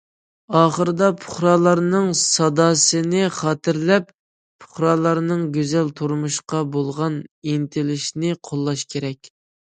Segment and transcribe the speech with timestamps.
[0.59, 4.07] ئاخىرىدا، پۇقرالارنىڭ ساداسىنى خاتىرىلەپ،
[4.63, 7.19] پۇقرالارنىڭ گۈزەل تۇرمۇشقا بولغان
[7.51, 9.31] ئىنتىلىشىنى قوللاش كېرەك.